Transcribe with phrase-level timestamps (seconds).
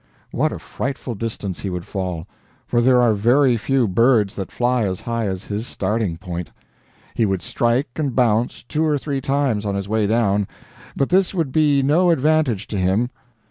[0.31, 2.27] What a frightful distance he would fall!
[2.65, 6.49] for there are very few birds that fly as high as his starting point.
[7.13, 10.47] He would strike and bounce, two or three times, on his way down,
[10.95, 13.11] but this would be no advantage to him.